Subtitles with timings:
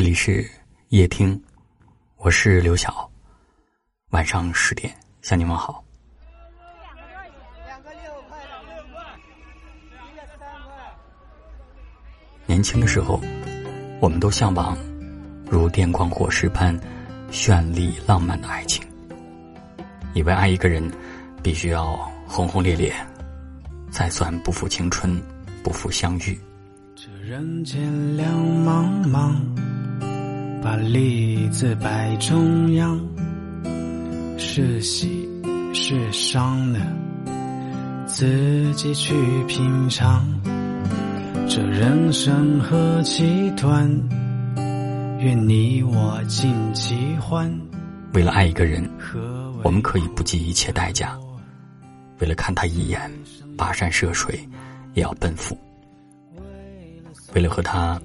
[0.00, 0.50] 这里是
[0.88, 1.38] 夜听，
[2.16, 3.06] 我是刘晓。
[4.12, 5.84] 晚上十点向你问好。
[12.46, 13.20] 年轻的时候，
[14.00, 14.74] 我们都向往
[15.50, 16.74] 如电光火石般
[17.30, 18.82] 绚丽浪漫的爱情，
[20.14, 20.82] 以为爱一个人
[21.42, 22.90] 必须要轰轰烈烈，
[23.90, 25.22] 才算不负青春，
[25.62, 26.40] 不负相遇。
[26.96, 28.26] 这人间两
[28.64, 29.59] 茫茫。
[30.62, 33.00] 把梨子摆中央，
[34.36, 35.26] 是喜
[35.72, 36.78] 是伤呢？
[38.06, 39.14] 自己去
[39.48, 40.22] 品尝。
[41.48, 43.88] 这人生何其短，
[45.18, 47.50] 愿你我尽其欢。
[48.12, 48.86] 为了爱一个人，
[49.62, 51.18] 我们可以不计一切代价；
[52.18, 53.10] 为了看他一眼，
[53.56, 54.38] 跋山涉水
[54.92, 55.56] 也要奔赴；
[57.34, 57.98] 为了和他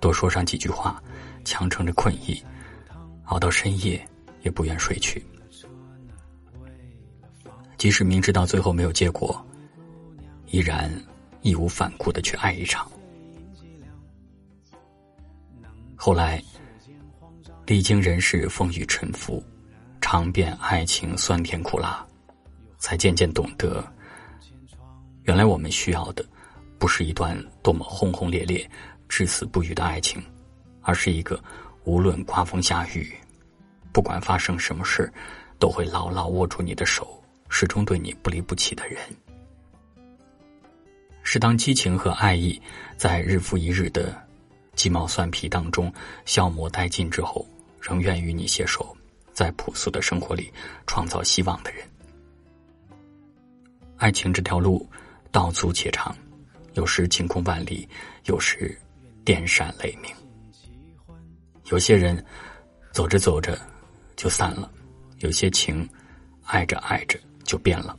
[0.00, 0.98] 多说上几句话。
[1.44, 2.42] 强撑着困意，
[3.24, 4.06] 熬到深夜
[4.42, 5.24] 也不愿睡去。
[7.76, 9.44] 即使明知道最后没有结果，
[10.46, 10.90] 依然
[11.42, 12.90] 义无反顾的去爱一场。
[15.94, 16.42] 后来，
[17.66, 19.42] 历经人世风雨沉浮，
[20.00, 22.06] 尝遍爱情酸甜苦辣，
[22.78, 23.84] 才渐渐懂得，
[25.24, 26.24] 原来我们需要的，
[26.78, 28.68] 不是一段多么轰轰烈烈、
[29.08, 30.22] 至死不渝的爱情。
[30.82, 31.42] 而是一个
[31.84, 33.12] 无论刮风下雨，
[33.92, 35.12] 不管发生什么事，
[35.58, 38.98] 都会牢牢握住你的手，始终对你不离不弃的人。
[41.22, 42.60] 是当激情和爱意
[42.96, 44.18] 在日复一日的
[44.74, 45.92] 鸡毛蒜皮当中
[46.24, 47.46] 消磨殆尽之后，
[47.80, 48.96] 仍愿与你携手，
[49.32, 50.50] 在朴素的生活里
[50.86, 51.86] 创造希望的人。
[53.98, 54.88] 爱情这条路
[55.30, 56.16] 道阻且长，
[56.74, 57.86] 有时晴空万里，
[58.24, 58.78] 有时
[59.24, 60.10] 电闪雷鸣。
[61.70, 62.24] 有些人
[62.92, 63.58] 走着走着
[64.16, 64.70] 就散了，
[65.18, 65.86] 有些情
[66.44, 67.96] 爱着爱着就变了。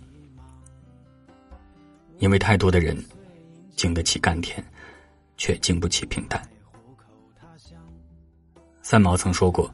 [2.17, 2.97] 因为太多的人
[3.75, 4.63] 经得起甘甜，
[5.37, 6.41] 却经不起平淡。
[8.81, 9.73] 三毛曾说过：“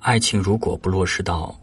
[0.00, 1.54] 爱情如果不落实到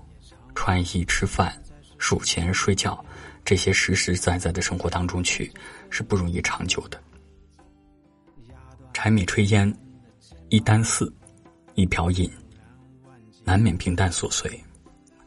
[0.54, 1.52] 穿衣、吃饭、
[1.98, 3.04] 数钱、睡觉
[3.44, 5.52] 这些实实在在的生活当中去，
[5.90, 7.02] 是不容易长久的。”
[8.94, 9.76] 柴米炊烟，
[10.50, 11.12] 一箪食。
[11.76, 12.30] 一瓢饮，
[13.44, 14.52] 难免平淡琐碎，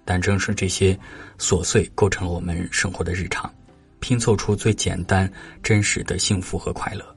[0.05, 0.99] 但正是这些
[1.39, 3.53] 琐碎构成了我们生活的日常，
[4.01, 5.31] 拼凑出最简单
[5.63, 7.17] 真实的幸福和快乐。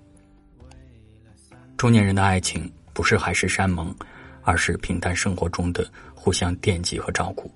[1.76, 3.96] 中年人的爱情不是海誓山盟，
[4.42, 7.52] 而是平淡生活中的互相惦记和照顾。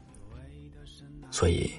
[1.32, 1.72] 所以，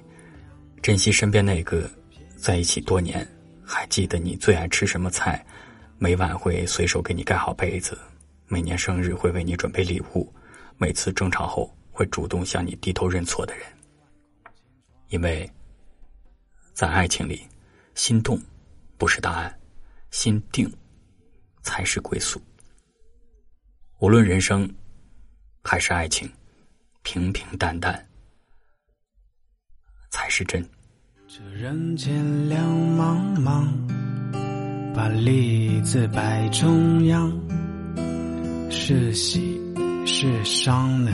[0.81, 1.89] 珍惜身边那个
[2.37, 3.25] 在一起多年
[3.63, 5.45] 还记得你最爱吃什么菜，
[5.99, 7.97] 每晚会随手给你盖好被子。
[8.53, 10.31] 每年生日会为你准备礼物，
[10.77, 13.65] 每次争吵后会主动向你低头认错的人，
[15.09, 15.51] 因为，
[16.75, 17.49] 在爱情里，
[17.95, 18.39] 心动
[18.99, 19.59] 不是答案，
[20.11, 20.71] 心定
[21.63, 22.39] 才是归宿。
[24.01, 24.71] 无论人生
[25.65, 26.31] 还是爱情，
[27.03, 28.07] 平平淡淡
[30.11, 30.63] 才是真。
[31.27, 32.63] 这人间两
[32.99, 37.62] 茫茫，把梨子摆中央。
[38.75, 39.61] 是喜
[40.07, 41.13] 是伤呢？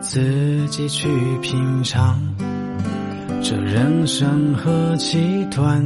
[0.00, 1.08] 自己去
[1.40, 2.20] 品尝。
[3.40, 5.80] 这人生何其短，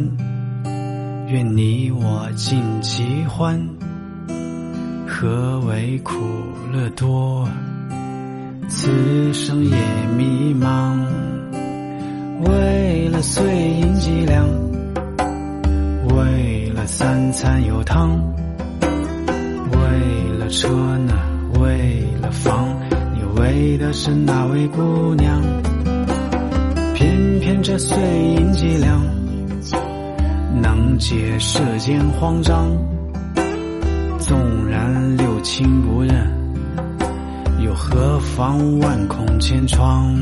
[1.29, 3.61] 愿你我尽其欢。
[5.07, 6.17] 何为苦
[6.73, 7.47] 乐多？
[8.69, 8.91] 此
[9.35, 9.77] 生也
[10.17, 10.99] 迷茫。
[12.41, 13.45] 为了碎
[13.81, 14.47] 银几两，
[16.17, 18.19] 为了三餐有汤。
[20.49, 21.15] 车呢？
[21.61, 22.75] 为了房，
[23.15, 25.43] 你为的是哪位姑娘？
[26.95, 29.03] 偏偏这碎银几两，
[30.61, 32.71] 能解世间慌张。
[34.19, 36.27] 纵然六亲不认，
[37.65, 40.15] 又何妨万孔千疮？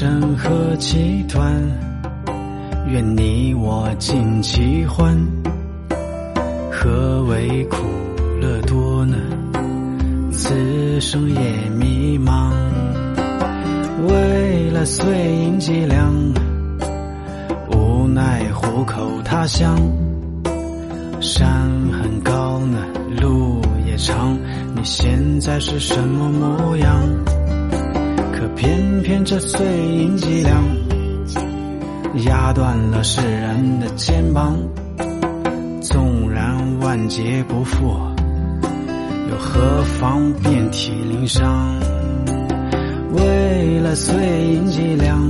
[0.00, 1.60] 生何其短，
[2.86, 5.18] 愿你我尽其欢。
[6.70, 7.78] 何为苦
[8.40, 9.16] 乐多呢？
[10.30, 12.52] 此生也迷茫。
[14.06, 15.04] 为了碎
[15.34, 16.14] 银几两，
[17.72, 19.76] 无奈虎口他乡。
[21.20, 22.78] 山很高呢，
[23.20, 24.38] 路也长，
[24.76, 27.02] 你现在是什么模样？
[28.58, 30.64] 偏偏这碎银几两，
[32.24, 34.58] 压断了世人的肩膀。
[35.80, 37.96] 纵然万劫不复，
[39.30, 39.60] 又何
[40.00, 41.78] 妨遍体鳞伤？
[43.12, 44.16] 为了碎
[44.52, 45.22] 银几两，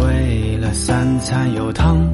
[0.00, 2.08] 为了三餐有汤，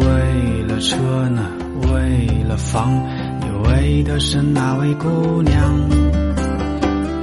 [0.00, 0.96] 为了车
[1.30, 1.50] 呢，
[1.92, 2.94] 为了房，
[3.40, 6.03] 你为的是哪位姑娘？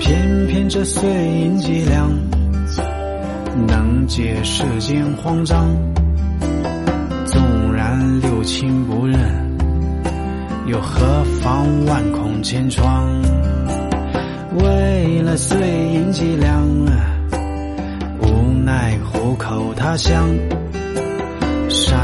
[0.02, 2.12] 偏偏这碎银几两，
[3.68, 5.70] 能解世间慌张。
[7.28, 9.20] 纵然六亲不认，
[10.66, 13.08] 又何妨万孔千疮？
[14.58, 15.60] 为了碎
[15.94, 16.68] 银几两，
[18.22, 20.28] 无奈虎口他乡。
[21.70, 22.00] 山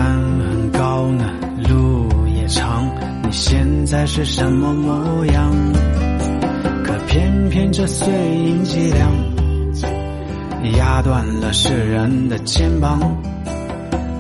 [0.48, 1.26] 很高呢，
[1.68, 2.86] 路也长，
[3.24, 5.52] 你现在是什么模样？
[7.18, 9.12] 偏偏这碎银几两，
[10.78, 13.00] 压断了世人的肩膀。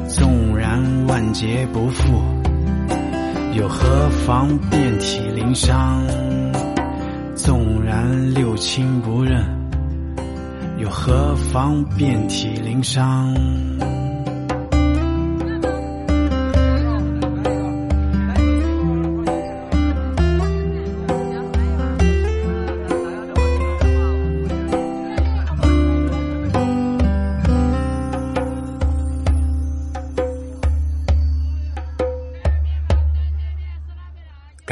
[0.08, 2.20] 纵然万劫不复，
[3.54, 6.02] 又何妨遍体鳞伤？
[7.36, 9.46] 纵然六亲不认，
[10.80, 13.32] 又何妨遍体鳞伤？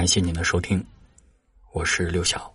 [0.05, 0.85] 感谢您的收听，
[1.71, 2.54] 我是刘晓。